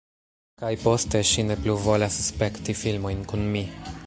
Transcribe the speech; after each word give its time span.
Kaj 0.61 0.71
poste, 0.83 1.21
ŝi 1.33 1.45
ne 1.51 1.59
plu 1.61 1.77
volas 1.85 2.19
spekti 2.31 2.79
filmojn 2.85 3.25
kun 3.33 3.51
mi. 3.57 3.67